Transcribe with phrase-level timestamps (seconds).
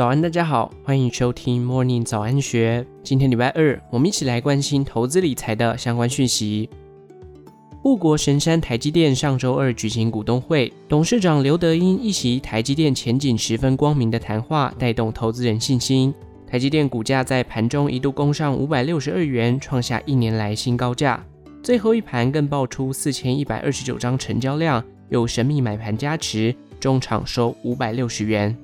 [0.00, 2.86] 早安，大家好，欢迎收听 Morning 早安学。
[3.02, 6.70] 今天礼拜二，我们一起来关心投资理财的相关讯息。
[7.82, 16.14] 护国神山台积电上周二举行股东会，董事长刘德音一席台积电前景十分光明的谈话，带动投资人信心。
[16.46, 21.22] 台积电股价在盘中一度攻上五百六十二元，创下一年来新高价。
[21.62, 28.56] 最后一盘更爆出四千一百二十九张成交量，有神秘买盘加持，中场收五百六十元。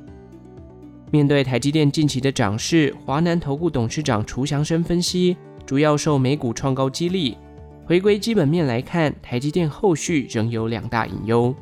[1.17, 5.35] 面对台积电近期的涨势，华南投顾董事长楚祥生分析，
[5.65, 7.39] 主要受美股创高激励。
[7.87, 11.55] 回归基本面来看，台积电后续仍有两大隐忧。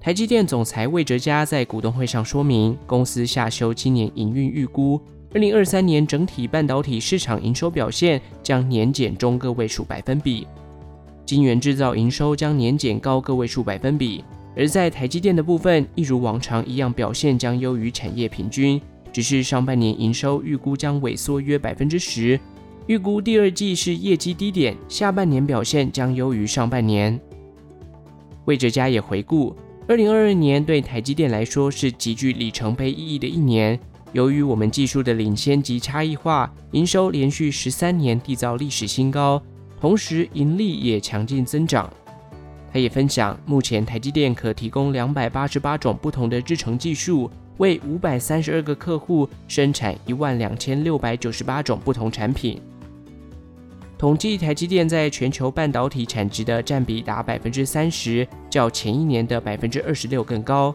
[0.00, 4.98] 台积电总裁魏哲嘉在股东会上说明，公司下修今年营运预估，
[5.34, 10.46] 二零二三年整体半导体市场营收表现将年减中个位数百分比，
[11.26, 14.24] 晶圆制造营收将年减高个位数百分比。
[14.56, 18.80] 而在台积电的部分，一如往常一样，表现将优于产业平均，
[19.12, 22.38] 只是上半年营收预估将萎缩约百分之十。
[22.86, 27.18] 预估第二季是业绩低点，下半年表现将优于上半年。
[28.46, 29.54] 魏哲家也回顾，
[29.86, 33.78] 二零二二年对台积电来说是极具里程碑意义的一年。
[34.12, 39.40] 由于我们技术的领先及差异化，营收连续十三年缔造历史新高，
[39.80, 41.88] 同时盈利也强劲增长。
[42.72, 52.60] 他也分享，目前台积电可提供两百八十八种不同的制程技术，为五百三十二个客户生产一万两千六百九十八种不同产品。
[53.98, 60.74] 统计台积电在全球半导体产值的占比达百分之三十，较前一年的百分之二十六更高。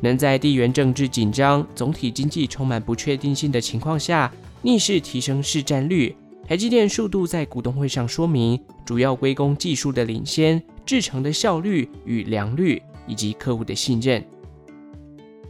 [0.00, 6.14] 能在地缘政治紧张、总体经济充满不确定性的情况下，逆势提升市占率。
[6.46, 14.22] 台积电数度在股东会上说明，主要归功技术的领先、制程的效率与良率，以及客户的信任。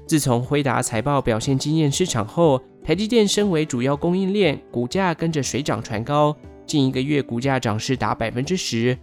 [0.06, 6.36] 自从辉达财报表现惊艳市场后，台积电身为主要供应链，股价跟着水涨船高。
[6.66, 8.96] 近一个月股价涨势达百分之十，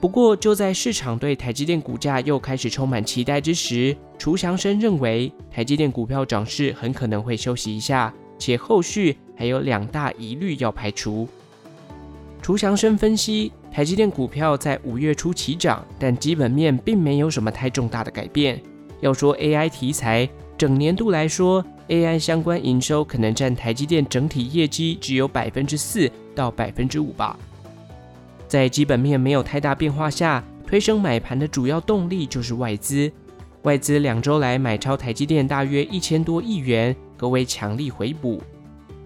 [0.00, 11.28] 不过就在市场对台积电股价又开始充满期待之时，楚祥生认为台积电股票涨势很可能会休息一下，且后续还有两大疑虑要排除。
[12.40, 18.60] 楚祥生分析，台积电股票在五月初起涨，但基本面并没有什么太重大的改变。
[19.00, 26.10] 要说 AI 题材，整年度来说，AI 相关营收可能占台积电整体业绩只有百分之四。
[26.38, 27.36] 到百分之五吧。
[28.46, 33.10] 在基本面没有太大变化下，推升买盘的主要动力就是外资。
[33.62, 38.40] 外资两周来买超台积电大约一千多亿元，可谓强力回补。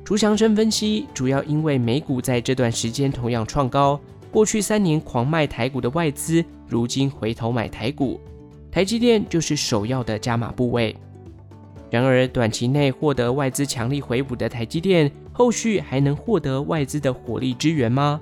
[0.05, 3.99] 楚祥生分析，主要因为美股在这段时间同样创高，
[4.31, 8.21] 过去三年狂卖台股的外资，如今回头买台股，
[8.71, 10.95] 台积电就是首要的加码部位。
[11.91, 18.21] 然而，短期内获得外资强力回补的台积电，后续还能获得外资的火力支援吗？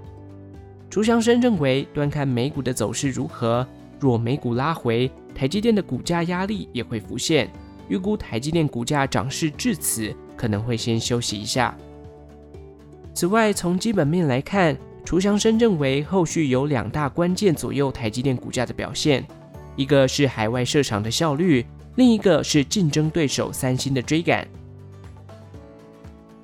[0.89, 3.67] 楚祥生认为，端看美股的走势如何。
[4.01, 7.49] 若美股拉回，台积电的股价压力也会浮现。
[7.89, 11.75] 预估台积电股价涨势至此，可能会先休息一下。
[13.15, 19.27] 此外，从基本面来看，楚祥生认为，后续有两大关键左右台积电股价的表现，
[19.77, 21.65] 一个是海外设厂的效率。
[21.95, 24.47] 另一个是竞争对手三星的追赶。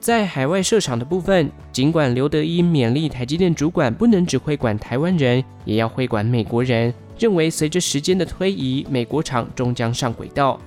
[0.00, 10.60] 在海外设厂的部分，尽管刘德音勉励台积电主管不能只会管台湾人，也要会管美国人，认为随着时间的推移，美国厂终将上轨道。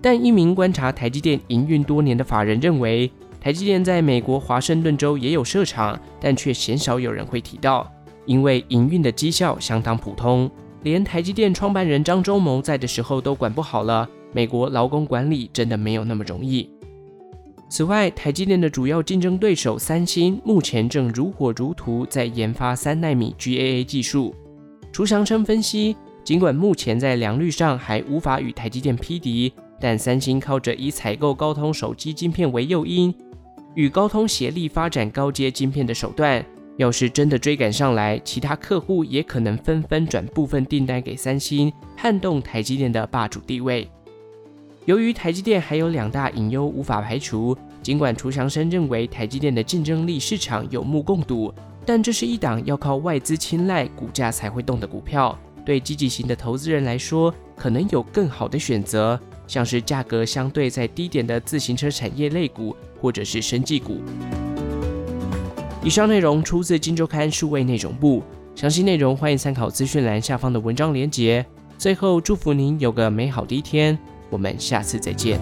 [0.00, 3.10] 但一名观察台积电营运多年的法人认为，
[3.40, 7.90] 台积电在美国华盛顿州也有设厂，但却鲜少有人会提到，
[8.26, 10.50] 因为营运的绩效相当普通。
[10.84, 16.70] 连台积电创办人张忠谋在的时候都管不好了，美国劳工管理真的没有那么容易。
[17.68, 24.34] 此外，台积电的主要竞争对手三星目前正如火如荼在研发三纳米 GAA 技术。
[24.92, 33.14] 楚祥生分析，尽管目前在良率上还无法与台积电匹敌，但三星靠着以采购高通手机晶片为诱因，
[33.74, 36.44] 与高通协力发展高阶晶片的手段。
[36.78, 43.88] 要是真的追赶上来，其他客户也可能纷纷转部分订单给三星，撼动台积电的霸主地位。
[44.84, 51.52] 由于台积电还有两大隐忧无法排除，尽管楚祥生认为台积电的竞争力市场有目共睹，
[51.88, 55.34] 但这是一档要靠外资青睐股价才会动的股票。
[55.64, 64.02] 对积极型的投资人来说，可能有更好的选择，像是价格相对在低点的自行车产业类股，或者是生技股。
[65.82, 68.22] 以上内容出自《金周刊》数位内容部，
[68.54, 71.42] 详细内容欢迎参考资讯栏下方的文章连结。
[71.78, 73.98] 最后，祝福您有个美好的一天，
[74.28, 75.40] 我们下次再见。